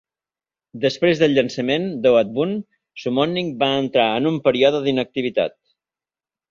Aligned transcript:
Després 0.85 1.19
del 1.23 1.35
llançament 1.39 1.85
d'"Oath 2.05 2.33
Bound", 2.39 2.65
Summoning 3.05 3.55
va 3.63 3.71
entrar 3.85 4.09
en 4.23 4.35
un 4.35 4.43
període 4.49 4.85
d'inactivitat. 4.89 5.59